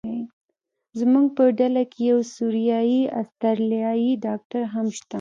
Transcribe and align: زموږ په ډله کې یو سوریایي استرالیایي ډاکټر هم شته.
زموږ 0.99 1.27
په 1.37 1.43
ډله 1.59 1.83
کې 1.91 2.01
یو 2.11 2.19
سوریایي 2.35 3.01
استرالیایي 3.21 4.11
ډاکټر 4.25 4.63
هم 4.73 4.85
شته. 4.95 5.07